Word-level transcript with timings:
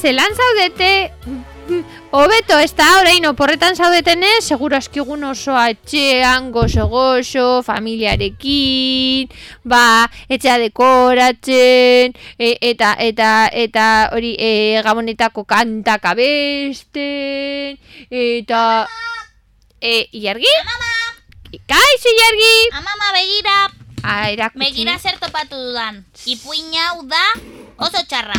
zelan 0.00 0.34
zaudete, 0.34 1.12
hobeto, 2.10 2.58
ez 2.58 2.74
da, 2.76 2.98
orain 3.00 3.24
oporretan 3.26 3.74
zaudetenez, 3.76 4.44
seguro 4.44 4.76
askigun 4.76 5.24
oso 5.24 5.54
atxean, 5.56 6.50
gozo 6.52 6.86
gozo, 6.88 7.62
familiarekin, 7.62 9.28
ba, 9.64 10.08
etxea 10.28 10.58
dekoratzen, 10.58 12.12
e, 12.38 12.58
eta, 12.60 12.94
eta, 12.98 13.48
eta, 13.52 14.10
hori, 14.12 14.34
e, 14.38 14.82
gabonetako 14.84 15.44
kantak 15.44 16.04
abesten, 16.12 17.78
eta, 18.10 18.86
e, 19.80 20.08
iargi? 20.12 20.52
Mama, 20.64 20.90
Kaixo, 21.68 22.08
iargi! 22.08 22.54
mama, 22.72 23.12
begira, 23.12 23.70
Ah, 24.04 24.30
erakutsi. 24.32 24.58
begira 24.58 24.98
zer 24.98 25.14
topatu 25.20 25.54
dudan. 25.54 26.04
Ipuin 26.26 26.72
hau 26.74 27.04
da 27.06 27.22
oso 27.78 28.02
txarra. 28.02 28.34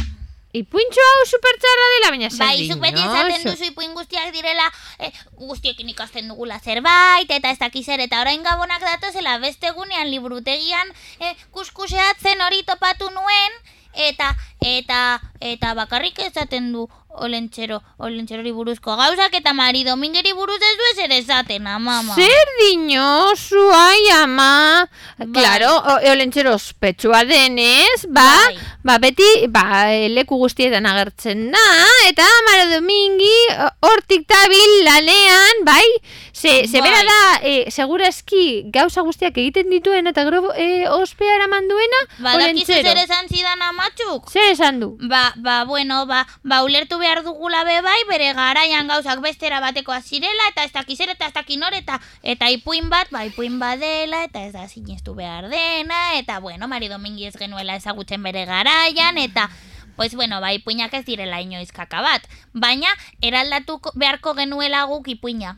Ipuintxo 0.54 1.02
hau 1.02 1.22
supertxarra 1.26 1.86
dela, 1.96 2.10
baina 2.14 2.30
zer 2.30 2.44
Bai, 2.46 2.68
zuk 2.70 2.82
beti 2.84 3.02
esaten 3.02 3.46
duzu 3.48 3.70
ipuin 3.72 3.96
guztiak 3.98 4.30
direla 4.36 4.68
eh, 5.00 5.10
guztiekin 5.40 5.90
ikasten 5.90 6.30
dugula 6.30 6.60
zerbait, 6.62 7.26
eta 7.26 7.50
ez 7.50 7.58
dakiz 7.58 7.88
zer, 7.88 8.04
eta 8.06 8.22
orain 8.22 8.46
gabonak 8.46 8.86
datozela 8.86 9.40
beste 9.42 9.72
egunean 9.72 10.12
liburutegian 10.14 10.94
eh, 11.20 11.34
kuskuseatzen 11.58 12.46
hori 12.46 12.62
topatu 12.70 13.10
nuen, 13.16 13.58
eta, 13.94 14.30
eta, 14.62 15.02
eta 15.42 15.74
bakarrik 15.74 16.22
esaten 16.22 16.70
du 16.74 16.86
olentxero, 17.16 17.82
olentxerori 18.00 18.52
buruzko 18.52 18.96
gauzak, 18.98 19.34
eta 19.38 19.54
Mari 19.54 19.84
Domingeri 19.84 20.34
buruz 20.34 20.58
ez 20.62 20.74
du 20.78 20.84
ezer 20.94 21.12
esaten, 21.18 21.68
amama. 21.68 22.16
Zer 22.16 22.48
dinosu, 22.60 23.64
ai, 23.74 24.10
ama. 24.22 24.88
Bai. 25.18 25.28
Claro, 25.34 25.70
o- 25.78 26.12
olentxero 26.12 26.54
ospetsua 26.56 27.24
denez, 27.26 28.06
ba, 28.10 28.26
Bai. 28.46 28.58
ba, 28.84 28.98
beti, 28.98 29.48
ba, 29.50 29.86
leku 30.10 30.38
guztietan 30.38 30.86
agertzen 30.86 31.52
da, 31.52 31.66
eta 32.10 32.26
Mara 32.50 32.66
Domingi 32.76 33.36
hortik 33.82 34.26
tabil 34.28 34.84
lanean, 34.86 35.64
bai, 35.66 35.86
ze, 36.34 36.68
ze 36.68 36.80
Bai. 36.82 36.90
bera 36.90 37.04
da, 37.04 37.40
e, 37.48 37.72
segurazki 37.72 38.64
gauza 38.74 39.02
guztiak 39.02 39.38
egiten 39.38 39.70
dituen 39.70 40.08
eta 40.08 40.24
gero 40.26 40.52
e, 40.56 40.88
ospea 40.90 41.36
eraman 41.36 41.68
duena, 41.70 42.02
Badakizu 42.20 42.74
zer 42.82 42.98
esan 42.98 43.28
zidan 43.30 43.62
amatxuk? 43.70 44.30
Zer 44.32 44.52
esan 44.52 44.80
du? 44.80 44.98
Ba, 45.10 45.34
ba, 45.38 45.64
bueno, 45.66 46.06
ba, 46.06 46.26
ba, 46.44 46.64
ulertu 46.64 46.98
behar 47.04 47.24
dugula 47.26 47.66
be 47.68 47.82
bai, 47.84 48.00
bere 48.08 48.32
garaian 48.34 48.88
gauzak 48.88 49.20
bestera 49.22 49.60
batekoa 49.60 50.00
zirela, 50.02 50.48
eta 50.50 50.64
ez 50.64 50.72
dakiz 50.72 50.98
zer, 50.98 51.12
eta 51.12 51.28
ez 51.28 51.34
dakin 51.36 51.64
eta, 51.76 52.00
eta 52.24 52.50
ipuin 52.50 52.90
bat, 52.90 53.12
ba, 53.12 53.26
ipuin 53.28 53.60
badela, 53.60 54.24
eta 54.24 54.46
ez 54.48 54.54
da 54.54 54.68
sinestu 54.68 55.14
behar 55.14 55.50
dena, 55.50 56.16
eta, 56.16 56.40
bueno, 56.40 56.68
Mari 56.68 56.88
Domingi 56.88 57.28
ez 57.28 57.36
genuela 57.36 57.76
ezagutzen 57.76 58.24
bere 58.24 58.46
garaian, 58.46 59.18
eta, 59.18 59.50
pues, 59.96 60.16
bueno, 60.16 60.40
ba, 60.40 60.54
ipuinak 60.54 60.94
ez 60.94 61.06
direla 61.06 61.42
inoiz 61.42 61.72
kaka 61.72 62.02
bat, 62.02 62.28
baina, 62.54 62.88
eraldatu 63.22 63.82
beharko 63.96 64.34
genuela 64.34 64.86
guk 64.88 65.08
ipuina. 65.08 65.58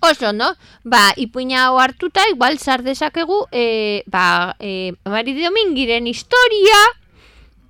Oso, 0.00 0.32
no? 0.32 0.54
Ba, 0.84 1.12
ipuina 1.16 1.66
hau 1.66 1.78
hartuta, 1.80 2.24
igual 2.28 2.58
zar 2.58 2.82
dezakegu, 2.82 3.46
e, 3.52 4.02
ba, 4.06 4.56
e, 4.60 4.94
Mari 5.04 5.36
Domingiren 5.42 6.06
historia, 6.06 6.78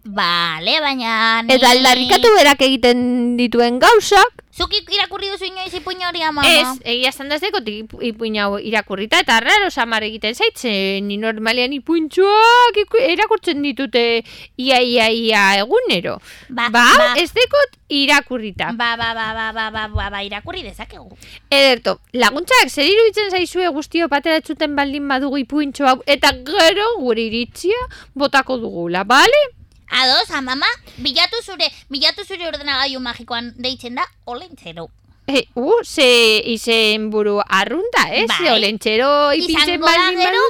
Bale, 0.07 0.81
baina... 0.81 1.43
ni- 1.43 1.55
eta 1.57 1.71
aldarrikatu 1.75 2.33
berak 2.39 2.63
egiten 2.63 3.37
dituen 3.39 3.81
gauzak. 3.83 4.43
Zuk 4.57 4.73
irakurri 4.73 5.29
duzu 5.29 5.51
inoiz 5.51 5.75
ipuin 5.77 6.01
hori 6.09 6.23
ama? 6.25 6.41
Ez, 6.49 6.79
egia 6.89 7.11
esan 7.11 7.29
da 7.29 7.37
zeko 7.37 7.61
ipuina 8.01 8.47
hau 8.47 8.57
irakurrita, 8.57 9.19
eta 9.21 9.37
raro 9.45 9.69
samar 9.69 10.07
egiten 10.07 10.33
zaitzen, 10.33 11.05
ni 11.09 11.19
normalean 11.21 11.75
ipuintxoak 11.77 12.79
irakurtzen 13.05 13.61
ditute 13.61 14.25
ia, 14.57 14.81
ia, 14.81 15.11
ia 15.11 15.43
egunero. 15.61 16.17
Ba, 16.49 16.71
ba, 16.71 16.87
ba. 16.97 17.11
ez 17.21 17.35
dekot 17.37 17.77
irakurrita. 17.89 18.73
Ba, 18.73 18.95
ba, 18.97 19.13
ba, 19.13 19.35
ba, 19.37 19.53
ba, 19.53 19.69
ba, 19.71 19.89
ba, 19.93 20.09
ba, 20.09 20.23
irakurri 20.25 20.63
dezakegu. 20.63 21.11
Ederto, 21.51 21.99
laguntzak, 22.15 22.73
zer 22.73 22.89
iruditzen 22.89 23.29
zaizue 23.37 23.69
guztio 23.77 24.09
bateratzuten 24.09 24.73
baldin 24.79 25.05
badugu 25.09 25.43
ipuintxo 25.45 25.85
hau, 25.85 26.01
eta 26.07 26.33
gero 26.33 26.89
gure 27.03 27.29
iritzia 27.29 27.77
botako 28.15 28.57
dugula, 28.65 29.05
bale? 29.05 29.45
Ados, 29.91 30.31
amama, 30.31 30.67
bilatu 30.99 31.37
zure, 31.45 31.71
bilatu 31.89 32.25
zure 32.25 32.47
ordenagailu 32.49 33.01
magikoan 33.01 33.53
deitzen 33.57 33.95
da 33.95 34.05
olentzero. 34.27 34.89
E, 35.29 35.47
uh, 35.55 35.83
ze 35.85 36.43
izen 36.53 37.11
buru 37.11 37.41
arrunta, 37.49 38.09
ez? 38.15 38.27
Bai. 38.29 38.51
Olentxero 38.55 39.33
ipintzen 39.35 39.75
Izango 39.75 39.87
da 39.87 39.93
baldin 39.93 40.19
badu. 40.23 40.45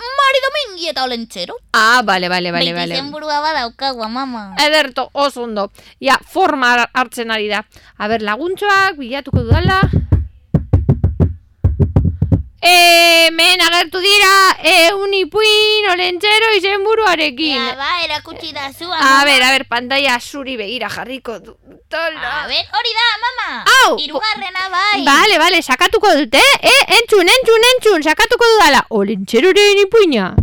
Mari 0.00 0.40
Domingi 0.44 0.88
eta 0.88 1.04
olentzero. 1.04 1.54
Ah, 1.72 2.00
bale, 2.02 2.28
bale, 2.28 2.50
bale, 2.52 2.72
Beti 2.72 2.78
bale. 2.78 2.94
izenburua 2.94 3.40
badaukagu, 3.44 4.02
amama. 4.02 4.54
Ederto, 4.66 5.10
oso 5.12 5.42
ondo. 5.44 5.70
Ja, 6.00 6.18
forma 6.26 6.70
har- 6.72 6.90
hartzen 6.94 7.30
ari 7.30 7.48
da. 7.48 7.64
A 7.98 8.08
ber, 8.08 8.22
laguntxoak, 8.22 8.96
bilatuko 8.96 9.40
dudala. 9.44 9.80
Hemen 12.62 13.60
izen 17.14 17.36
buruarekin. 17.36 17.56
Ja, 17.56 17.76
ba, 17.76 18.04
erakutsi 18.04 18.52
da 18.54 18.72
zu, 18.72 18.90
A 18.90 19.24
ber, 19.24 19.42
a 19.42 19.50
ber, 19.52 19.64
pantalla 19.68 20.18
zuri 20.20 20.56
begira 20.56 20.88
jarriko 20.88 21.38
du. 21.38 21.50
A 21.50 21.78
Tola. 21.88 22.46
ber, 22.46 22.64
hori 22.72 22.92
da, 22.98 23.06
amama. 23.16 23.64
Au! 23.84 23.98
Hirugarrena 23.98 24.68
bai. 24.70 25.04
Bale, 25.04 25.38
bale, 25.38 25.62
sakatuko 25.62 26.14
dute, 26.16 26.38
eh? 26.62 26.98
Entzun, 27.00 27.28
entzun, 27.28 27.66
entzun, 27.74 28.02
sakatuko 28.02 28.44
dudala. 28.54 28.84
Olentxeroren 28.90 29.84
ipuina. 29.86 30.34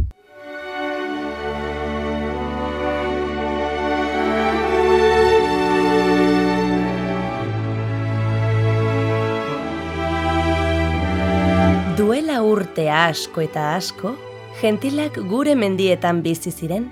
Duela 11.97 12.43
urte 12.45 12.91
asko 12.93 13.41
eta 13.41 13.73
asko, 13.75 14.11
gentilak 14.61 15.17
gure 15.29 15.53
mendietan 15.55 16.23
bizi 16.25 16.51
ziren. 16.51 16.87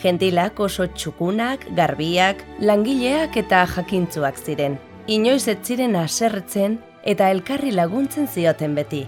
Gentilak 0.00 0.60
oso 0.60 0.86
txukunak, 0.88 1.66
garbiak, 1.76 2.44
langileak 2.64 3.36
eta 3.36 3.66
jakintzuak 3.68 4.38
ziren. 4.40 4.78
Inoiz 5.06 5.46
ez 5.48 5.58
ziren 5.64 5.96
aserretzen 6.00 6.78
eta 7.04 7.28
elkarri 7.34 7.72
laguntzen 7.74 8.28
zioten 8.28 8.76
beti. 8.78 9.02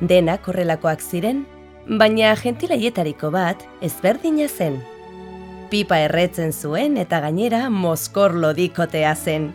Denak 0.00 0.46
horrelakoak 0.46 1.02
ziren, 1.02 1.42
baina 1.98 2.34
gentilaietariko 2.38 3.32
bat 3.34 3.64
ezberdina 3.82 4.46
zen. 4.48 4.78
Pipa 5.70 5.98
erretzen 6.06 6.52
zuen 6.52 6.96
eta 6.96 7.20
gainera 7.24 7.66
mozkor 7.70 8.34
lodikotea 8.34 9.14
zen. 9.16 9.50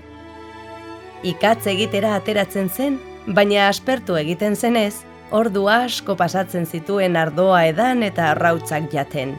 Ikatz 1.24 1.68
egitera 1.72 2.18
ateratzen 2.20 2.70
zen, 2.70 3.00
baina 3.28 3.70
aspertu 3.70 4.18
egiten 4.20 4.56
zenez, 4.60 5.06
ordu 5.34 5.66
asko 5.68 6.14
pasatzen 6.16 6.68
zituen 6.70 7.18
ardoa 7.18 7.66
edan 7.72 8.04
eta 8.06 8.30
arrautzak 8.32 8.92
jaten. 8.94 9.34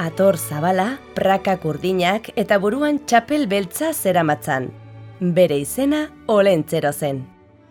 Ator 0.00 0.36
zabala, 0.36 0.96
prakak 1.14 1.64
urdinak 1.68 2.30
eta 2.36 2.58
buruan 2.60 3.00
txapel 3.04 3.46
beltza 3.48 3.92
zeramatzan. 3.92 4.70
Bere 5.20 5.60
izena 5.60 6.06
olentzero 6.32 6.92
zen. 6.92 7.22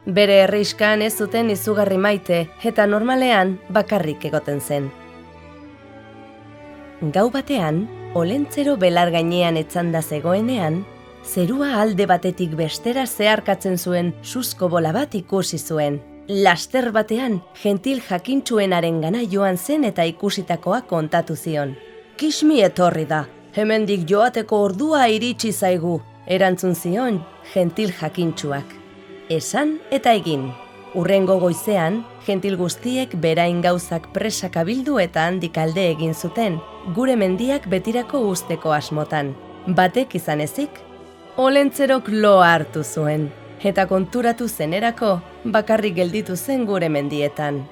Bere 0.05 0.39
herriskan 0.43 1.01
ez 1.01 1.13
zuten 1.17 1.49
izugarri 1.49 1.97
maite 1.97 2.45
eta 2.63 2.85
normalean 2.85 3.57
bakarrik 3.69 4.25
egoten 4.29 4.61
zen. 4.61 4.89
Gau 7.13 7.29
batean, 7.33 7.85
olentzero 8.13 8.77
belar 8.77 9.11
gainean 9.13 9.57
etzanda 9.57 10.01
zegoenean, 10.01 10.83
zerua 11.25 11.75
alde 11.81 12.05
batetik 12.05 12.53
bestera 12.57 13.05
zeharkatzen 13.05 13.77
zuen 13.77 14.13
susko 14.21 14.69
bola 14.69 14.93
bat 14.93 15.17
ikusi 15.17 15.57
zuen. 15.57 16.14
Laster 16.27 16.87
batean, 16.89 17.35
gentil 17.53 17.99
jakintxuenaren 18.01 18.95
gana 19.03 19.19
joan 19.29 19.59
zen 19.61 19.83
eta 19.85 20.01
ikusitakoa 20.09 20.79
kontatu 20.89 21.35
zion. 21.35 21.75
Kismi 22.17 22.63
etorri 22.65 23.05
da, 23.05 23.27
hemendik 23.53 24.07
joateko 24.09 24.63
ordua 24.65 25.03
iritsi 25.05 25.51
zaigu, 25.53 25.99
erantzun 26.25 26.73
zion 26.73 27.21
gentil 27.53 27.93
jakintxuak. 27.93 28.73
Esan 29.29 29.77
eta 29.91 30.15
egin. 30.17 30.49
Urrengo 30.97 31.37
goizean, 31.37 32.01
gentil 32.25 32.57
guztiek 32.57 33.13
berain 33.21 33.61
gauzak 33.61 34.09
presak 34.13 34.57
abildu 34.57 34.97
eta 34.97 35.27
handik 35.29 35.61
alde 35.61 35.91
egin 35.91 36.15
zuten, 36.15 36.57
gure 36.95 37.15
mendiak 37.15 37.69
betirako 37.69 38.25
usteko 38.31 38.73
asmotan. 38.73 39.35
Batek 39.67 40.15
izan 40.17 40.41
ezik, 40.41 40.81
olentzerok 41.37 42.09
lo 42.09 42.39
hartu 42.41 42.81
zuen, 42.81 43.29
eta 43.65 43.85
konturatu 43.89 44.47
zenerako 44.47 45.19
bakarrik 45.45 45.95
gelditu 45.95 46.35
zen 46.35 46.65
gure 46.65 46.89
mendietan. 46.89 47.63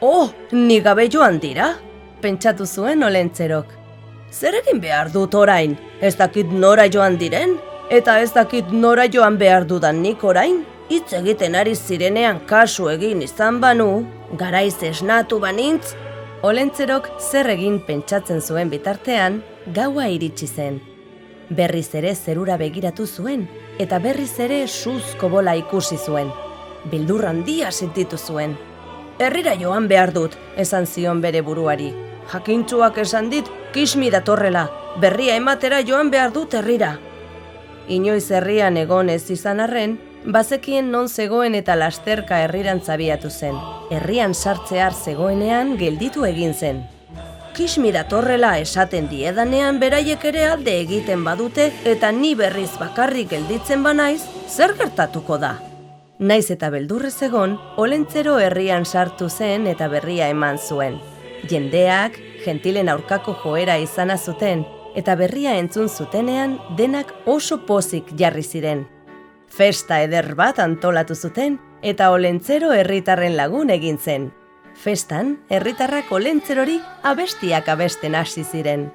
Oh, 0.00 0.30
ni 0.52 0.80
gabe 0.80 1.08
joan 1.08 1.38
dira? 1.40 1.74
Pentsatu 2.20 2.66
zuen 2.66 3.02
olentzerok. 3.02 3.66
Zer 4.30 4.58
egin 4.60 4.80
behar 4.80 5.12
dut 5.12 5.34
orain? 5.34 5.76
Ez 6.00 6.16
dakit 6.16 6.50
nora 6.52 6.88
joan 6.92 7.16
diren? 7.18 7.56
Eta 7.90 8.18
ez 8.20 8.32
dakit 8.34 8.72
nora 8.72 9.06
joan 9.06 9.38
behar 9.38 9.64
dudan 9.64 10.02
nik 10.02 10.24
orain? 10.24 10.64
Hitz 10.90 11.12
egiten 11.18 11.54
ari 11.54 11.74
zirenean 11.74 12.40
kasu 12.46 12.88
egin 12.90 13.22
izan 13.22 13.60
banu, 13.60 14.06
garaiz 14.38 14.82
esnatu 14.82 15.40
banintz, 15.42 15.94
Olentzerok 16.46 17.08
zer 17.18 17.48
egin 17.50 17.78
pentsatzen 17.86 18.42
zuen 18.44 18.68
bitartean, 18.70 19.40
gaua 19.74 20.04
iritsi 20.12 20.46
zen. 20.46 20.76
Berriz 21.48 21.94
ere 21.94 22.14
zerura 22.14 22.56
begiratu 22.56 23.06
zuen, 23.06 23.46
eta 23.78 24.00
berriz 24.02 24.32
ere 24.42 24.66
suzko 24.66 25.28
bola 25.30 25.54
ikusi 25.54 25.96
zuen. 25.96 26.32
Bildur 26.90 27.26
handia 27.26 27.70
sentitu 27.70 28.18
zuen. 28.18 28.56
Herrira 29.18 29.54
joan 29.60 29.86
behar 29.88 30.12
dut, 30.12 30.34
esan 30.56 30.86
zion 30.86 31.20
bere 31.20 31.42
buruari. 31.46 31.92
Jakintzuak 32.32 32.98
esan 32.98 33.30
dit, 33.30 33.46
kismi 33.72 34.10
datorrela, 34.10 34.66
berria 35.00 35.36
ematera 35.36 35.80
joan 35.86 36.10
behar 36.10 36.34
dut 36.34 36.54
herrira. 36.54 36.96
Inoiz 37.88 38.26
herrian 38.30 38.76
egon 38.76 39.08
ez 39.08 39.30
izan 39.30 39.62
arren, 39.62 39.96
bazekien 40.26 40.90
non 40.90 41.08
zegoen 41.08 41.54
eta 41.54 41.76
lasterka 41.78 42.42
herriran 42.42 42.82
zabiatu 42.82 43.30
zen. 43.30 43.54
Herrian 43.94 44.34
sartzear 44.34 44.92
zegoenean 44.94 45.76
gelditu 45.78 46.26
egin 46.26 46.54
zen. 46.54 46.82
Kismi 47.56 47.88
datorrela 47.88 48.50
esaten 48.60 49.06
diedanean 49.08 49.78
beraiek 49.80 50.26
ere 50.28 50.42
alde 50.44 50.74
egiten 50.82 51.22
badute 51.24 51.70
eta 51.88 52.10
ni 52.12 52.34
berriz 52.36 52.74
bakarrik 52.76 53.30
gelditzen 53.30 53.80
banaiz, 53.86 54.20
zer 54.52 54.74
gertatuko 54.76 55.38
da? 55.40 55.54
Naiz 56.18 56.50
eta 56.52 56.68
beldurrez 56.74 57.16
egon, 57.24 57.56
olentzero 57.80 58.36
herrian 58.44 58.84
sartu 58.84 59.30
zen 59.30 59.66
eta 59.72 59.88
berria 59.88 60.28
eman 60.28 60.60
zuen. 60.60 61.00
Jendeak, 61.48 62.20
gentilen 62.44 62.92
aurkako 62.92 63.38
joera 63.40 63.80
izana 63.80 64.18
zuten, 64.18 64.66
eta 64.94 65.16
berria 65.16 65.56
entzun 65.56 65.88
zutenean 65.88 66.58
denak 66.76 67.14
oso 67.24 67.62
pozik 67.64 68.12
jarri 68.20 68.44
ziren. 68.44 68.84
Festa 69.48 70.02
eder 70.04 70.34
bat 70.34 70.58
antolatu 70.60 71.16
zuten 71.16 71.56
eta 71.80 72.12
olentzero 72.12 72.76
herritarren 72.76 73.36
lagun 73.40 73.72
egin 73.72 73.96
zen. 73.96 74.34
Festan, 74.76 75.38
herritarrak 75.48 76.10
olentzerori 76.12 76.76
abestiak 77.02 77.68
abesten 77.68 78.14
hasi 78.14 78.44
ziren. 78.44 78.90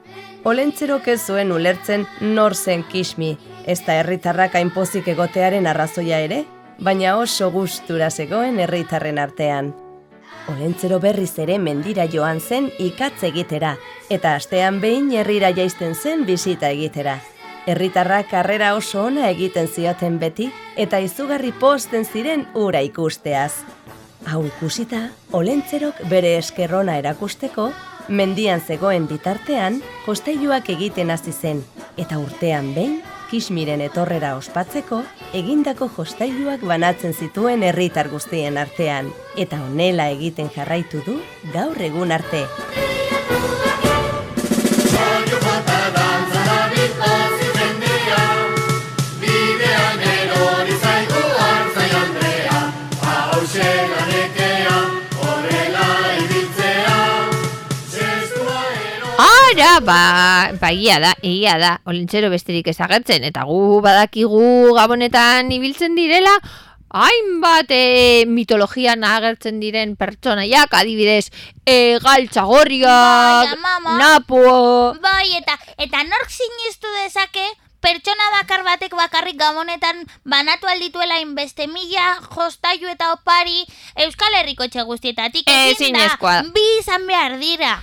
Olentzerok 0.45 1.07
ez 1.11 1.19
zuen 1.25 1.51
ulertzen 1.51 2.05
nor 2.21 2.55
zen 2.55 2.83
kismi, 2.89 3.35
ez 3.65 3.79
da 3.85 3.99
herritarrak 3.99 4.55
hainpozik 4.55 5.07
egotearen 5.11 5.67
arrazoia 5.67 6.21
ere, 6.25 6.43
baina 6.79 7.17
oso 7.17 7.51
gustura 7.51 8.09
zegoen 8.09 8.59
herritarren 8.59 9.19
artean. 9.21 9.73
Olentzero 10.49 10.99
berriz 10.99 11.33
ere 11.39 11.59
mendira 11.59 12.07
joan 12.09 12.39
zen 12.41 12.71
ikatz 12.79 13.23
egitera, 13.29 13.75
eta 14.09 14.35
astean 14.39 14.79
behin 14.81 15.11
herrira 15.13 15.51
jaisten 15.53 15.93
zen 15.95 16.25
bisita 16.25 16.71
egitera. 16.73 17.19
Herritarrak 17.69 18.31
karrera 18.31 18.73
oso 18.73 19.03
ona 19.05 19.29
egiten 19.29 19.67
zioten 19.67 20.17
beti, 20.19 20.49
eta 20.75 20.97
izugarri 20.99 21.51
posten 21.51 22.05
ziren 22.05 22.47
ura 22.57 22.81
ikusteaz. 22.81 23.53
Hau 24.29 24.43
ikusita, 24.45 25.07
olentzerok 25.33 26.03
bere 26.09 26.35
eskerrona 26.37 26.97
erakusteko, 27.01 27.71
mendian 28.09 28.61
zegoen 28.61 29.07
bitartean, 29.09 29.79
jostailuak 30.05 30.69
egiten 30.69 31.09
hasi 31.09 31.33
zen, 31.33 31.63
eta 31.97 32.19
urtean 32.21 32.73
behin, 32.75 32.99
kismiren 33.31 33.81
etorrera 33.81 34.35
ospatzeko, 34.37 35.01
egindako 35.33 35.89
jostailuak 35.97 36.65
banatzen 36.67 37.13
zituen 37.17 37.63
herritar 37.63 38.11
guztien 38.13 38.61
artean, 38.61 39.09
eta 39.37 39.63
honela 39.65 40.09
egiten 40.13 40.53
jarraitu 40.53 41.01
du 41.07 41.19
gaur 41.53 41.81
egun 41.81 42.11
arte. 42.11 42.45
Ba, 59.85 60.51
ba, 60.59 60.71
egia 60.71 60.99
da, 61.03 61.13
egia 61.21 61.57
da, 61.61 61.71
olentzero 61.89 62.29
besterik 62.33 62.67
ezagertzen, 62.71 63.23
eta 63.27 63.45
gu 63.47 63.79
badakigu 63.83 64.73
gabonetan 64.77 65.51
ibiltzen 65.53 65.95
direla, 65.97 66.33
hainbat 66.91 67.71
e, 67.71 68.25
mitologian 68.27 69.05
agertzen 69.07 69.61
diren 69.63 69.95
pertsonaiak, 69.99 70.73
adibidez, 70.75 71.31
e, 71.65 71.97
galtzagorriak, 72.03 73.55
Bai, 73.55 73.97
napo, 73.99 74.43
Bai, 75.01 75.27
eta 75.39 75.57
eta 75.77 76.03
nork 76.07 76.29
sinistu 76.29 76.91
dezake 76.99 77.47
pertsona 77.81 78.29
bakar 78.37 78.63
batek 78.63 78.93
bakarrik 78.95 79.37
gabonetan 79.39 80.05
banatu 80.23 80.69
aldituela 80.69 81.19
inbeste 81.19 81.67
mila 81.67 82.19
jostailu 82.35 82.89
eta 82.93 83.11
opari 83.13 83.65
Euskal 84.05 84.33
Herriko 84.39 84.63
etxe 84.67 84.85
guztietatik 84.87 85.49
ezin 85.49 85.97
da. 85.97 86.07
Da. 86.21 86.35
Bi 86.53 86.65
izan 86.79 87.07
behar 87.09 87.37
dira. 87.41 87.79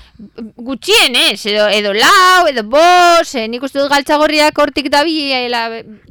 gutxien, 0.56 1.14
ez, 1.14 1.46
edo, 1.46 1.68
edo 1.70 1.92
lau, 1.94 2.46
edo 2.50 2.64
bos, 2.66 3.34
e, 3.34 3.46
nik 3.48 3.62
uste 3.62 3.78
dut 3.78 3.90
galtzagorriak 3.92 4.58
hortik 4.58 4.90
dabiela, 4.90 5.68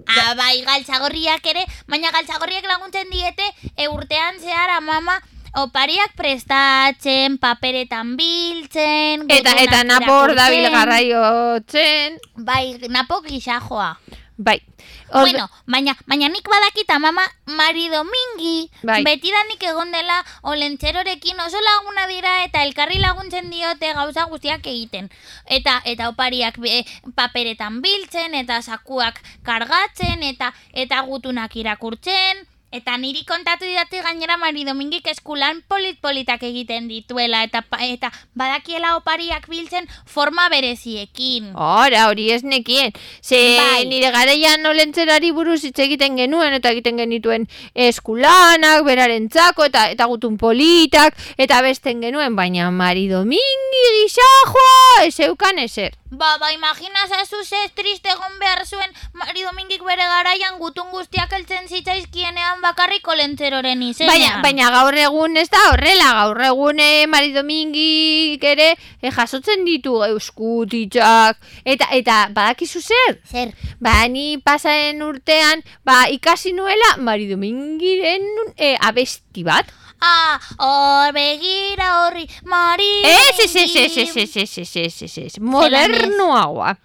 Ah, 0.08 0.34
bai, 0.39 0.62
galtzagorriak 0.63 1.44
ere, 1.51 1.65
baina 1.91 2.12
galtzagorriak 2.15 2.63
laguntzen 2.63 3.10
diete 3.12 3.44
e, 3.75 3.89
urtean 3.91 4.39
zehar 4.39 4.77
amama 4.77 5.17
opariak 5.57 6.13
prestatzen, 6.15 7.37
paperetan 7.41 8.15
biltzen, 8.17 9.25
eta, 9.29 9.53
eta 9.63 9.83
napor 9.83 10.35
dabil 10.37 10.69
garraiotzen, 10.69 12.19
Bai, 12.37 12.77
napo 12.89 13.21
gisajoa. 13.21 13.97
bai. 14.37 14.61
Orde- 15.09 15.31
Bueno, 15.31 15.49
baina, 15.65 15.95
baina 16.05 16.27
nik 16.29 16.43
badakit 16.47 16.89
amama 16.91 17.23
Mari 17.45 17.87
Domingi 17.89 18.69
Bai. 18.83 19.03
betidanik 19.03 19.63
egon 19.63 19.91
dela 19.91 20.17
olentzerorekin 20.43 21.39
oso 21.39 21.57
laguna 21.63 22.07
dira 22.07 22.43
eta 22.43 22.63
elkarri 22.63 22.99
laguntzen 22.99 23.49
diote 23.49 23.93
gauza 23.93 24.25
guztiak 24.25 24.67
egiten. 24.67 25.09
Eta 25.45 25.81
eta 25.85 26.09
opariak 26.09 26.59
be, 26.59 26.83
paperetan 27.15 27.81
biltzen 27.81 28.35
eta 28.35 28.61
sakuak 28.61 29.21
kargatzen 29.43 30.23
eta 30.23 30.53
eta 30.73 31.01
gutunak 31.07 31.55
irakurtzen. 31.55 32.45
Eta 32.67 32.97
niri 33.00 33.21
kontatu 33.24 33.63
didate 33.63 34.01
gainera 34.03 34.36
Mari 34.36 34.65
Domingik 34.67 35.05
eskulan 35.07 35.62
polit-politak 35.71 36.41
egiten 36.43 36.89
dituela 36.91 37.39
eta, 37.47 37.62
eta 37.79 38.09
badakiela 38.36 38.97
opariak 38.97 39.47
biltzen 39.47 39.88
forma 40.03 40.50
bereziekin. 40.51 41.53
Ora, 41.55 42.09
hori 42.12 42.27
ez 42.36 42.43
nekien. 42.43 42.91
Ze 43.24 43.39
Bai. 43.55 43.86
nire 43.88 44.12
garaian 44.12 44.65
olentzerari 44.67 45.31
buruz 45.31 45.63
hitz 45.63 45.79
egiten 45.79 46.19
genuen 46.19 46.57
eta 46.59 46.74
egiten 46.75 47.00
genituen 47.00 47.47
eskulanak, 47.74 48.83
berarentzako 48.83 49.69
eta 49.71 49.88
eta 49.93 50.09
gutun 50.12 50.36
politak 50.38 51.15
eta 51.38 51.62
besten 51.63 52.03
genuen, 52.03 52.36
baina 52.36 52.67
Mari 52.71 53.07
Domingi 53.07 53.88
gisajoa 54.01 55.05
ez 55.07 55.19
eukan 55.19 55.59
ezer. 55.59 55.95
Ba, 56.09 56.38
ba, 56.39 56.53
imagina 56.53 57.07
zazu 57.07 57.43
ze 57.43 57.59
triste 57.75 58.09
egon 58.09 58.39
behar 58.39 58.65
zuen 58.65 58.93
Mari 59.13 59.43
Domingik 59.43 59.83
bere 59.83 60.05
garaian 60.07 60.55
gutun 60.57 60.88
guztiak 60.91 61.33
heltzen 61.36 61.67
zitzaizkienean 61.67 62.56
bakarrik 62.61 63.07
olentzeroren 63.07 63.81
izenean. 63.85 64.11
Baina, 64.11 64.41
baina 64.43 64.71
gaur 64.73 64.97
egun 64.97 65.37
ez 65.39 65.47
da 65.53 65.61
horrela, 65.71 66.09
gaur 66.21 66.41
egun 66.49 66.81
eh, 66.83 67.07
Mari 67.09 67.33
Domingik 67.35 68.43
ere 68.43 68.69
eh, 68.73 69.11
jasotzen 69.11 69.65
ditu 69.67 69.97
euskutitzak 70.07 71.39
eta 71.65 71.89
eta 71.97 72.19
badakizu 72.35 72.81
zer? 72.81 73.17
Zer? 73.27 73.53
Ba, 73.83 73.99
ni 74.11 74.37
pasaren 74.43 75.01
urtean, 75.05 75.63
ba, 75.85 76.05
ikasi 76.13 76.53
nuela 76.57 76.95
Mari 76.97 77.29
Domingiren 77.31 78.27
eh, 78.55 78.75
abesti 78.79 79.45
bat. 79.47 79.71
Ah, 79.97 80.37
hor 80.61 81.13
begira 81.15 81.87
horri, 82.03 82.27
Mari 82.45 82.91
Ez, 83.01 83.39
ez, 83.45 83.55
ez, 83.55 83.75
ez, 83.75 83.97
ez, 83.97 84.13
ez, 84.15 84.37
ez, 84.37 84.75
ez, 84.77 85.01
ez, 85.01 85.17
ez, 85.25 85.39
modernoagoa. 85.41 86.75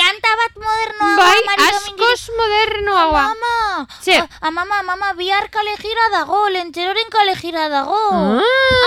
Kanta 0.00 0.30
bat 0.40 0.54
modernoa 0.56 1.16
Bai, 1.20 1.40
Mari 1.44 1.66
Domingik. 1.76 2.00
askoz 2.00 2.22
modernoagoa. 2.38 3.24
Mama, 3.34 3.86
Zer? 4.00 4.22
Ah, 4.24 4.48
ah, 4.48 4.50
mama, 4.50 4.82
mama, 4.82 5.12
bihar 5.18 5.50
kale 5.52 5.74
gira 5.76 6.06
dago, 6.14 6.48
lentzeroren 6.48 7.10
kale 7.12 7.34
gira 7.36 7.68
dago. 7.68 7.98
Ah. 8.16 8.40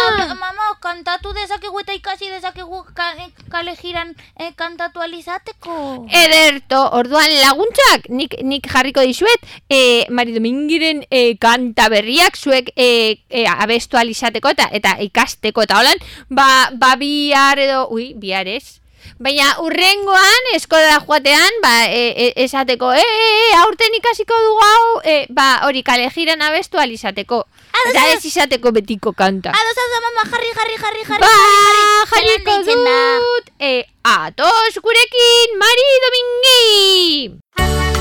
Ah, 0.10 0.34
mama, 0.34 0.74
kantatu 0.82 1.34
dezakegu 1.38 1.80
eta 1.84 1.94
ikasi 1.94 2.32
dezakegu 2.34 2.82
ka, 2.98 3.14
eh, 3.22 3.30
kale 3.54 3.76
jiran 3.78 4.16
eh, 4.42 4.52
kantatu 4.58 5.06
alizateko. 5.06 6.10
Ederto, 6.10 6.82
orduan 6.98 7.30
laguntzak, 7.44 8.10
nik, 8.10 8.36
nik 8.42 8.68
jarriko 8.68 9.06
dizuet, 9.06 9.46
e, 9.70 10.06
Mari 10.10 10.34
Domingiren 10.34 11.06
e, 11.10 11.36
kanta 11.38 11.90
berriak 11.94 12.38
zuek 12.38 12.74
e, 12.76 13.22
e, 13.30 13.46
abestu 13.46 14.02
alizateko 14.02 14.50
eta 14.58 14.70
eta 14.74 14.98
ikasteko 15.06 15.64
eta 15.68 15.82
holan, 15.82 16.08
ba, 16.30 16.72
ba 16.74 16.96
bihar 16.98 17.62
edo, 17.62 17.86
ui, 17.94 18.14
bihar 18.18 18.50
ez. 18.50 18.83
Baina 19.20 19.54
urrengoan, 19.64 20.50
eskola 20.56 21.00
joatean, 21.06 21.60
ba, 21.62 21.74
e, 21.88 22.04
e, 22.26 22.34
esateko, 22.46 22.92
e, 22.94 23.02
e, 23.04 23.30
e, 23.50 23.56
aurten 23.64 23.94
ikasiko 24.00 24.34
dugu 24.46 24.66
hau, 24.68 25.02
e, 25.06 25.18
ba, 25.30 25.62
hori 25.68 25.84
kale 25.84 26.10
jiran 26.10 26.42
abestu 26.42 26.80
alizateko. 26.82 27.44
Eta 27.90 28.06
ez 28.14 28.26
izateko 28.26 28.72
betiko 28.72 29.14
kanta. 29.14 29.50
Ados, 29.52 29.78
ados, 29.86 30.04
mama, 30.08 30.30
jarri, 30.32 30.52
jarri, 30.56 30.78
jarri, 30.84 31.04
jarri, 31.08 31.22
Ba, 31.22 31.32
jarri, 31.32 31.86
jarri. 32.12 32.28
jarriko 32.44 32.78
dut, 33.26 33.50
e, 33.60 33.74
atos 34.04 34.80
gurekin, 34.82 35.58
Mari 35.60 35.90
Domingi! 36.06 37.93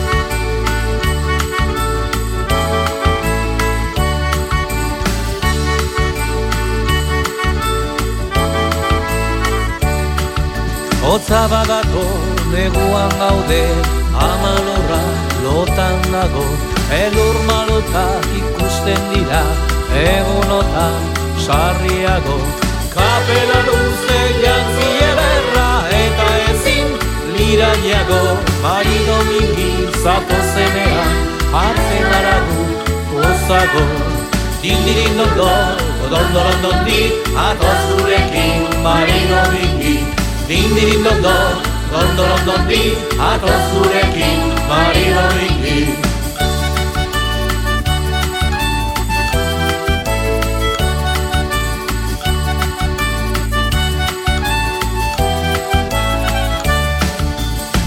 Hotza 11.03 11.49
badato 11.51 12.05
neguan 12.53 13.11
gaude 13.21 13.63
amalorra 14.27 15.01
lotan 15.45 15.99
nago 16.13 16.45
Elur 16.99 17.39
malotak 17.49 18.29
ikusten 18.41 19.03
dira 19.11 19.43
egunotan 20.03 21.01
sarriago. 21.45 22.39
Kapela 22.95 23.59
luze 23.67 24.21
jantzi 24.45 24.89
ederra 25.09 25.67
eta 26.03 26.29
ezin 26.53 26.95
liraiago 27.35 28.23
Marido 28.63 29.19
mingi 29.33 29.71
zatozenean 30.05 31.13
hartzen 31.57 32.09
aragu 32.21 32.65
ozago 33.27 33.87
Dindirin 34.63 35.19
dondo, 35.19 35.51
dondo 36.13 36.41
dondo 36.47 36.73
di, 36.87 37.01
atoz 37.35 37.81
gurekin 37.91 38.83
Marido 38.87 39.41
mingi 39.51 40.12
Dindirin 40.53 41.03
dondo, 41.03 41.33
dondo 41.89 42.25
dondo 42.29 42.69
di, 42.69 42.93
atoz 43.17 43.65
gurekin 43.73 44.53
Marido 44.69 45.25
mingi 45.33 45.97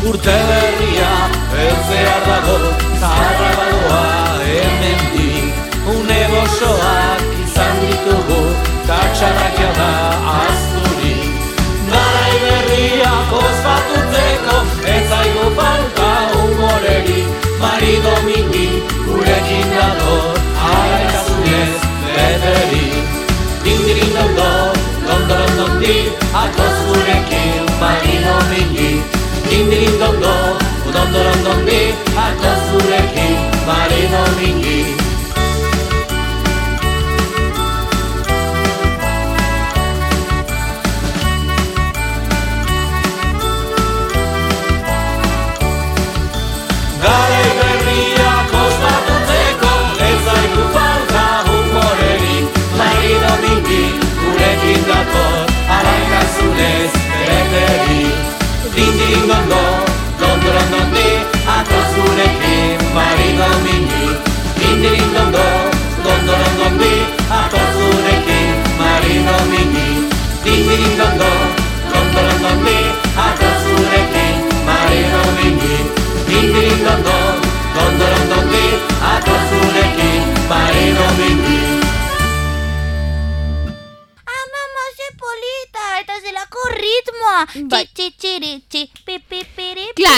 Urte 0.10 0.38
berria 0.50 1.14
Eltzear 1.54 2.22
dago 2.26 2.58
Zaharra 2.98 3.52
badoa 3.62 4.42
Hemen 4.42 5.02
di 5.14 5.54
Une 5.86 6.20
gozoak 6.34 7.22
Izan 7.46 7.78
ditugu 7.86 8.42
Tatxarrak 8.90 9.54
jada 9.54 10.05
Humoreri 17.66 17.98
Mari 17.98 17.98
Domingi 18.06 18.68
Gurekin 19.10 19.68
dator 19.74 20.38
Ara 20.54 20.98
ikazunez 21.02 21.82
Beteri 22.14 22.86
Dindirin 23.66 24.14
dondo 24.14 24.70
Dondo 25.02 25.34
dondo 25.34 25.66
di 25.82 26.14
Atoz 26.30 26.78
gurekin 26.86 27.66
Mari 27.82 28.22
Domingi 28.22 29.02
Dindirin 29.50 29.98
dondo, 29.98 30.62
dondo 30.94 31.20
dondo 31.26 31.54
di, 31.66 31.94
harto 32.14 32.45
zurekin, 32.45 32.45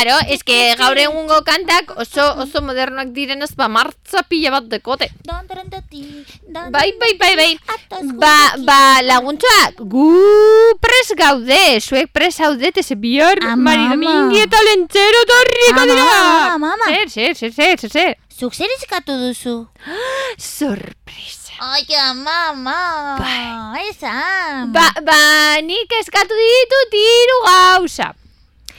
Claro, 0.03 0.19
pi, 0.19 0.33
es 0.33 0.43
que 0.43 0.73
pi, 0.75 0.81
gaur 0.81 0.97
egungo 0.97 1.41
kantak 1.43 1.89
oso 1.97 2.23
oso 2.43 2.61
modernoak 2.61 3.09
direnez 3.15 3.55
ba 3.55 3.67
martza 3.67 4.21
pila 4.29 4.51
bat 4.51 4.65
dekote. 4.69 5.09
Bai, 6.69 6.93
bai, 6.99 7.13
bai, 7.17 7.35
bai. 7.35 7.59
Ba, 8.13 8.53
ba, 8.67 9.01
laguntxoak, 9.01 9.81
gu 9.81 10.11
pres 10.81 11.13
gaude, 11.17 11.79
zuek 11.81 12.11
pres 12.13 12.39
haudete, 12.39 12.83
ze 12.83 12.95
bihar, 12.95 13.39
Ama, 13.41 13.55
Mari. 13.55 13.87
Domingi 13.89 14.43
eta 14.43 14.61
lentzero 14.69 15.23
torriko 15.31 15.81
Ama, 15.81 15.85
dira. 15.93 16.53
ama, 16.53 16.73
ama. 16.73 16.85
Zer, 16.93 17.09
zer, 17.09 17.35
zer, 17.35 17.51
zer, 17.51 17.79
zer, 17.79 17.89
zer. 17.89 18.15
Zuk 18.37 18.53
zer 18.53 18.69
eskatu 18.77 19.17
duzu? 19.17 19.65
Sorpresa. 20.37 21.53
Ai, 21.59 21.85
ama. 21.97 23.17
Bai. 23.17 23.89
Esan. 23.89 24.71
Ba, 24.73 24.91
ba, 25.01 25.57
nik 25.65 25.89
eskatu 26.01 26.37
ditut 26.37 26.97
hiru 27.01 27.41
gauza. 27.49 28.13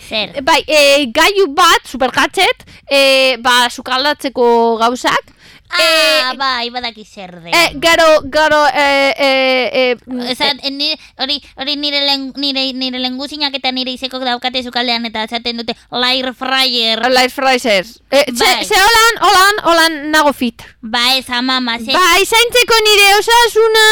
Zer? 0.09 0.41
Bai, 0.43 0.63
e, 0.65 1.07
gaiu 1.13 1.51
bat, 1.53 1.85
supergatxet, 1.85 2.65
e, 2.89 3.01
ba, 3.45 3.67
sukaldatzeko 3.69 4.47
gauzak. 4.81 5.35
Ah, 5.71 6.33
bai, 6.37 6.71
badaki 6.71 7.05
zer 7.05 7.41
den. 7.43 7.53
E, 7.55 7.73
gero, 7.81 8.23
gero, 8.33 8.67
e, 8.69 9.15
e, 9.19 9.31
e, 9.73 10.31
Esan, 10.33 10.59
eh, 10.63 10.71
nire, 10.71 10.99
hori, 11.19 11.43
hori 11.57 11.77
nire, 11.77 12.01
len, 12.07 12.33
nire, 12.37 12.73
nire 12.73 12.99
lenguzinak 12.99 13.55
eta 13.55 13.71
nire 13.73 13.93
izeko 13.93 14.19
daukate 14.19 14.63
zukaldean 14.63 15.05
eta 15.07 15.25
esaten 15.29 15.59
dute 15.61 15.77
Lair 15.91 16.33
Fryer. 16.35 17.05
Light 17.11 17.33
Frizers. 17.33 18.01
E, 18.11 18.25
ze, 18.33 18.45
Bai. 18.45 18.65
ze 18.65 18.75
holan, 18.81 19.21
holan, 19.29 19.61
holan 19.65 20.11
nago 20.11 20.33
fit. 20.33 20.65
Ba 20.81 21.03
ez, 21.17 21.29
amama, 21.31 21.77
ze. 21.79 21.93
Ba, 21.93 22.17
izaintzeko 22.23 22.81
nire 22.87 23.09
osasuna, 23.19 23.85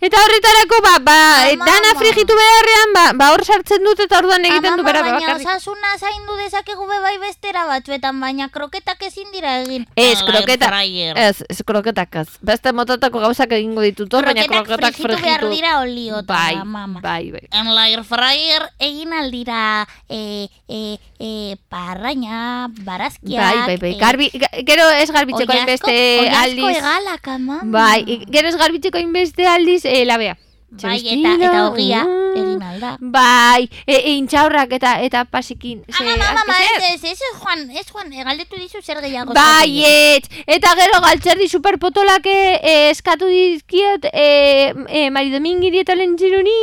eta 0.00 0.22
horretarako, 0.22 0.80
ba, 0.86 0.94
ba, 1.02 1.18
e, 1.50 1.54
Ama, 1.58 1.66
dana 1.66 1.94
frigitu 1.98 2.34
beharrean, 2.38 2.94
ba, 2.94 3.04
ba, 3.18 3.32
hor 3.34 3.44
sartzen 3.44 3.82
dut 3.84 4.00
eta 4.06 4.18
orduan 4.22 4.44
egiten 4.44 4.76
du 4.78 4.84
Amama, 4.84 4.88
bera 4.92 5.02
baina 5.02 5.18
bakarrik. 5.20 5.48
osasuna 5.48 5.98
zaindu 5.98 6.36
dezakegu 6.36 6.86
be 6.86 7.00
bai 7.02 7.18
bestera 7.18 7.66
batzuetan, 7.66 8.20
baina 8.20 8.48
kroketak 8.48 9.02
ezin 9.02 9.30
dira 9.32 9.58
egin. 9.64 9.86
Ez, 9.96 10.20
Lair 10.22 10.30
kroketa, 10.30 10.68
fryer. 10.70 11.23
Ez, 11.28 11.42
ez 11.48 11.62
kroketak 11.66 12.14
ez. 12.22 12.28
Beste 12.42 12.72
motatako 12.72 13.20
gauzak 13.24 13.52
egingo 13.56 13.80
ditut 13.84 14.12
hor, 14.14 14.24
baina 14.24 14.44
Kroketak 14.46 14.94
frijitu 14.94 15.22
behar 15.22 15.44
dira 15.50 15.80
oliotan, 15.80 16.26
Bai, 16.26 16.54
amama. 16.60 17.00
bai, 17.00 17.30
bai. 17.32 17.42
En 17.52 17.72
Lair 17.74 18.04
Fryer 18.04 18.68
egin 18.78 19.12
aldira 19.12 19.86
e, 20.08 20.48
e, 20.68 20.98
e, 21.18 21.56
parraina, 21.68 22.68
barazkiak. 22.84 23.42
Bai, 23.42 23.66
bai, 23.66 23.76
bai. 23.76 23.92
e, 23.94 23.98
Garbi, 23.98 24.30
ga- 24.34 24.50
gero 24.64 24.88
ez 24.90 25.10
garbitzeko 25.10 25.52
oiazko- 25.52 25.60
inbeste 25.60 25.96
oiazko 26.20 26.42
aldiz. 26.44 26.76
egalak, 26.78 27.28
amama. 27.28 27.60
Bai, 27.64 28.24
gero 28.30 28.48
ez 28.48 28.56
garbitzeko 28.56 28.98
inbeste 28.98 29.46
aldiz, 29.46 29.84
e, 29.84 30.04
labea. 30.04 30.36
Bai, 30.82 30.98
eta, 31.06 31.34
eta 31.38 31.70
vestido, 31.70 31.74
egin 32.54 32.66
alda. 32.70 32.96
Bai, 33.00 33.68
e, 33.86 33.96
e, 33.96 34.14
intxaurrak 34.18 34.72
eta 34.78 34.94
eta 35.04 35.24
pasikin. 35.24 35.82
Ze, 35.90 36.04
Ama, 36.04 36.30
azke 36.30 36.56
zer? 36.56 36.82
ez, 36.92 37.04
ez, 37.04 37.20
ez, 37.20 37.32
Juan, 37.40 37.64
ez, 37.70 37.86
Juan, 37.90 38.10
galdetu 38.30 38.60
dizu 38.60 38.82
zer 38.82 39.00
gehiago. 39.04 39.34
Bai, 39.34 39.68
eskatu 39.68 40.30
dizu. 40.30 40.44
et, 40.44 40.54
eta 40.58 40.74
gero 40.80 41.00
galtzerdi 41.04 41.48
superpotolak 41.48 42.26
e, 42.30 42.38
eskatu 42.90 43.30
dizkiot 43.30 44.08
e, 44.12 44.28
e, 44.88 45.08
Mari 45.10 45.32
Domingiri 45.34 45.82
eta 45.84 45.96
lentziruni, 45.98 46.58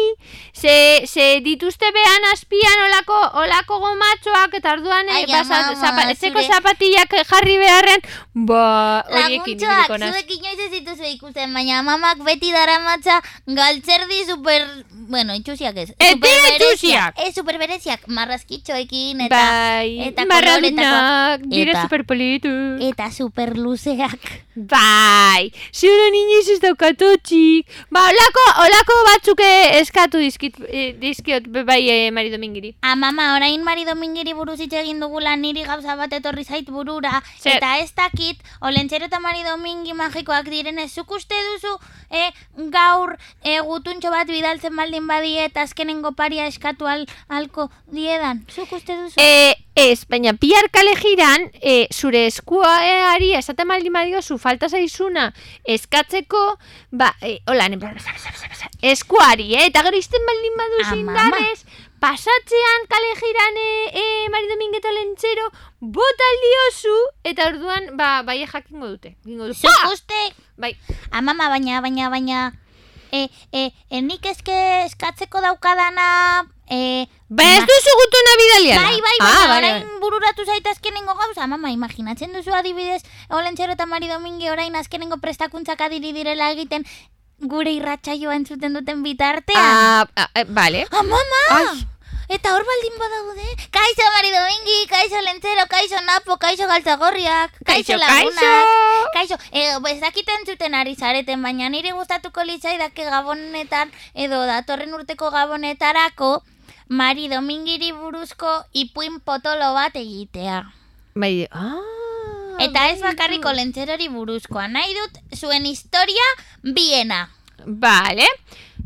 ze, 0.54 1.06
ze 1.08 1.42
dituzte 1.44 1.92
behan 1.96 2.30
azpian 2.34 2.86
olako, 2.88 3.20
olako 3.44 3.80
gomatxoak 3.86 4.58
eta 4.60 4.76
orduan 4.78 5.10
e, 5.10 5.24
ama, 5.26 5.62
zapa, 5.76 6.08
etxeko 6.14 6.44
zapatillak 6.48 7.16
jarri 7.30 7.58
beharren, 7.62 8.06
ba, 8.48 8.64
horiekin 9.10 9.58
ibiliko 9.58 9.98
naz. 9.98 10.14
zuek 10.14 10.36
inoiz 10.38 10.60
ez 10.68 10.72
dituzu 10.78 11.08
ikusten, 11.16 11.54
baina 11.54 11.82
mamak 11.86 12.24
beti 12.26 12.52
daramatza 12.52 13.22
galtzerdi 13.48 14.26
super... 14.30 14.68
Bueno, 15.12 15.36
itxusiak 15.36 15.76
ez. 15.84 15.90
Bereziak. 15.98 16.62
itxusiak. 16.62 17.20
Ez 17.26 17.34
super 17.36 17.58
bereziak, 17.62 18.08
marrazkitxoekin 18.08 19.26
eta... 19.28 19.36
Bai, 19.36 20.08
eta 20.08 20.26
dira 21.44 21.72
eta- 21.72 21.82
superpolitu. 21.84 22.52
Eta 22.90 23.12
super 23.12 23.58
luzeak. 23.58 24.20
Bai, 24.56 25.52
ziuro 25.72 26.08
inoiz 26.12 26.48
ez 26.50 26.60
daukatotxik. 26.60 27.68
Ba, 27.90 28.04
olako, 28.10 28.44
olako 28.66 28.98
batzuk 29.08 29.40
eh, 29.46 29.80
eskatu 29.80 30.20
dizkit, 30.20 30.58
eh, 30.68 30.92
dizkiot 31.00 31.48
bai 31.66 31.82
eh, 31.90 32.12
Mari 32.12 32.32
Domingiri. 32.32 32.76
Ah, 32.82 32.96
mama, 32.96 33.36
orain 33.36 33.64
Mari 33.64 33.86
Domingiri 33.86 34.34
buruz 34.34 34.60
hitz 34.60 34.74
egin 34.74 35.00
dugula 35.00 35.36
niri 35.36 35.64
gauza 35.64 35.96
bat 35.96 36.12
etorri 36.14 36.44
zait 36.44 36.70
burura. 36.70 37.22
Zer? 37.40 37.58
Eta 37.58 37.78
ez 37.80 37.94
dakit, 37.96 38.42
Olentzero 38.62 39.06
eta 39.06 39.20
Mari 39.20 39.44
Domingi 39.44 39.94
magikoak 39.94 40.50
direnez, 40.52 40.92
zuk 40.92 41.12
uste 41.16 41.36
duzu 41.52 41.78
eh, 42.12 42.32
gaur 42.72 43.16
eh, 43.44 43.60
gutuntxo 43.64 44.12
bat 44.12 44.28
bidaltzen 44.28 44.76
baldin 44.76 45.08
badie 45.08 45.46
eta 45.48 45.64
azkenengo 45.72 46.12
paria 46.20 46.48
eskatu 46.52 46.88
al, 46.92 47.08
alko 47.32 47.70
diedan. 47.88 48.44
Zuk 48.52 48.72
uste 48.76 48.98
duzu? 49.00 49.16
E, 49.18 49.56
ez, 49.80 50.04
baina 50.12 50.36
bihar 50.36 50.68
kale 50.76 50.98
jiran, 51.00 51.48
e, 51.64 51.88
zure 51.94 52.26
eskuari 52.28 53.32
esaten 53.40 53.72
baldin 53.72 53.96
badiozu 53.96 54.38
falta 54.42 54.68
zaizuna 54.70 55.30
eskatzeko, 55.64 56.44
ba, 56.92 57.14
e, 57.24 57.40
hola, 57.48 57.70
eskuari, 58.82 59.54
eh? 59.56 59.70
eta 59.70 59.86
gero 59.88 59.98
izten 59.98 60.28
baldin 60.28 60.60
baduzu 60.60 60.92
Ama, 60.92 61.00
indarrez, 61.00 61.64
pasatzean 62.02 62.88
kale 62.92 63.12
jiran 63.20 63.60
e, 63.62 63.72
e, 64.04 64.06
Mari 64.34 64.50
Dominguez 64.50 64.82
eta 64.82 64.96
Lentzero, 64.96 65.48
bota 65.80 66.32
aldiozu, 66.36 66.98
eta 67.32 67.52
orduan, 67.54 67.92
ba, 67.98 68.10
bai 68.28 68.42
jakingo 68.44 68.90
dute. 68.90 69.16
Gingo 69.24 69.52
dute. 69.52 69.78
Uste, 69.94 70.26
Bai, 70.62 70.76
amama, 71.10 71.48
baina, 71.50 71.80
baina, 71.82 72.10
baina, 72.14 72.42
e, 73.12 73.30
e, 73.52 73.72
e, 73.90 74.02
nik 74.02 74.26
eske 74.26 74.56
eskatzeko 74.86 75.42
daukadana, 75.44 76.48
e, 76.70 77.08
ba 77.30 77.46
ez 77.58 77.62
duzu 77.68 77.96
gutuna 78.02 78.36
bidaliana. 78.42 78.88
Bai, 78.88 79.00
bai, 79.06 79.16
ah, 79.20 79.26
baina 79.28 79.54
bale, 79.54 79.72
orain 79.76 80.00
bururatu 80.02 80.46
zait 80.46 80.68
azkenengo 80.68 81.16
gauza, 81.20 81.48
mama, 81.48 81.72
imaginatzen 81.72 82.34
duzu 82.34 82.56
adibidez, 82.56 83.04
Olentzero 83.30 83.78
eta 83.78 83.86
Mari 83.86 84.08
Domingi 84.08 84.50
orain 84.50 84.76
azkenengo 84.76 85.20
prestakuntzak 85.24 85.82
adiri 85.82 86.14
direla 86.16 86.52
egiten 86.56 86.88
gure 87.42 87.72
irratsaioa 87.74 88.36
entzuten 88.38 88.74
duten 88.78 89.02
bitartean. 89.04 89.58
Ah, 89.62 90.06
ah, 90.16 90.30
eh, 90.36 90.46
bale. 90.46 90.86
Ah, 90.92 91.04
mama! 91.04 91.42
Ai. 91.58 91.91
Eta 92.32 92.54
hor 92.56 92.64
baldin 92.64 92.94
badaude, 92.96 93.48
kaixo 93.76 94.06
Mari 94.16 94.30
Domingi, 94.32 94.76
kaixo 94.88 95.20
Lentzero, 95.20 95.66
kaixo 95.68 96.00
Napo, 96.06 96.38
kaixo 96.40 96.64
Galtzagorriak, 96.70 97.58
kaixo 97.68 97.98
Kaixo, 97.98 98.00
Lagunak, 98.00 99.10
kaixo, 99.14 99.36
edo, 99.52 99.82
ez 99.90 100.00
dakiten 100.00 100.46
zuten 100.48 100.74
ari 100.74 100.96
zareten, 100.96 101.44
baina 101.44 101.68
nire 101.68 101.92
gustatuko 101.92 102.46
litzaidake 102.48 103.04
gabonetan, 103.04 103.92
edo 104.16 104.40
datorren 104.48 104.96
urteko 104.96 105.28
gabonetarako, 105.36 106.32
Mari 106.88 107.28
Domingiri 107.28 107.92
buruzko 107.92 108.64
ipuin 108.72 109.20
potolo 109.20 109.74
bat 109.76 110.00
egitea. 110.00 110.64
Bai, 111.20 111.50
ah. 111.52 111.84
Eta 112.64 112.88
ez 112.96 113.02
bakarriko 113.04 113.52
lentzerori 113.52 114.08
buruzkoa, 114.08 114.70
nahi 114.72 114.96
dut 114.96 115.20
zuen 115.36 115.68
historia 115.68 116.32
biena. 116.64 117.26
Bale. 117.66 118.26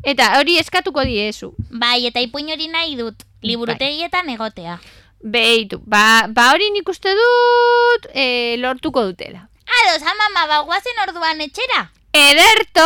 Eta 0.06 0.36
hori 0.40 0.60
eskatuko 0.62 1.04
diezu. 1.08 1.52
Bai, 1.74 2.06
eta 2.06 2.22
ipuin 2.22 2.52
hori 2.54 2.70
nahi 2.70 2.94
dut, 3.00 3.26
liburutegietan 3.42 4.30
egotea. 4.30 4.78
Beitu, 5.26 5.82
ba, 5.82 6.28
ba 6.30 6.52
hori 6.54 6.70
nik 6.76 6.90
uste 6.90 7.16
dut 7.18 8.10
e, 8.14 8.56
lortuko 8.62 9.08
dutela. 9.10 9.48
Ados, 9.66 10.04
amama, 10.06 10.46
ba, 10.52 10.62
guazen 10.68 11.02
orduan 11.08 11.42
etxera. 11.42 11.88
Ederto! 12.16 12.86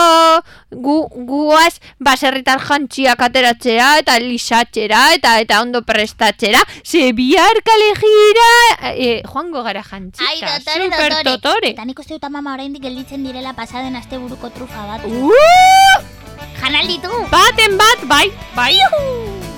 Gu, 0.71 0.95
guaz 1.27 1.75
baserritar 2.01 2.63
jantziak 2.65 3.19
ateratzea 3.27 3.89
eta 4.01 4.15
lisatxera 4.23 5.01
eta 5.17 5.35
eta 5.43 5.59
ondo 5.61 5.83
prestatxera. 5.85 6.63
Ze 6.81 7.11
bihar 7.13 7.61
kale 7.67 7.91
jira... 7.99 8.47
E, 8.95 9.09
joango 9.27 9.61
gara 9.67 9.83
jantzita. 9.83 10.25
Ai, 10.31 10.39
dotore, 10.39 10.87
super 10.87 11.11
dotore. 11.11 11.35
totore. 11.35 11.73
Eta 11.75 11.85
nik 11.85 11.99
uste 11.99 12.15
dut 12.15 12.29
amama 12.31 12.55
oraindik 12.55 12.87
gelditzen 12.87 13.27
direla 13.27 13.53
pasaden 13.59 13.99
asteburuko 13.99 14.49
trufa 14.55 14.87
bat. 14.87 15.05
Uh! 15.05 16.18
Janal 16.69 16.85
ditu. 16.85 17.09
Baten 17.33 17.81
bat, 17.81 17.97
bai, 18.05 18.29
bai. 18.53 18.77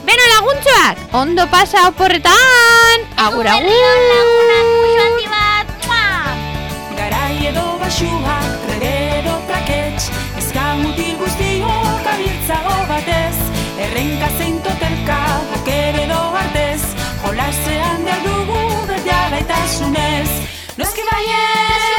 Beno 0.08 0.26
laguntzuak, 0.32 0.96
ondo 1.12 1.44
pasa 1.52 1.92
oporretan. 1.92 3.04
Agur, 3.20 3.44
lagunak, 3.44 4.08
agur. 4.16 4.48
musu 4.80 4.96
handi 4.96 5.28
bat. 5.28 5.68
Garai 6.96 7.52
edo 7.52 7.66
basuak, 7.84 8.64
edo 8.80 9.36
trakets 9.44 10.08
Ezka 10.40 10.64
mutil 10.80 11.20
guztiok 11.20 12.08
abiltzago 12.16 12.78
batez 12.88 13.36
Errenka 13.76 14.32
zein 14.40 14.64
totelka, 14.64 15.20
oker 15.60 16.00
edo 16.08 16.22
artez 16.32 16.96
Jolasean 17.26 18.08
behar 18.08 18.24
dugu 18.24 18.88
beti 18.88 19.12
alaitasunez 19.12 20.32
Noski 20.80 21.04
baiet, 21.12 21.91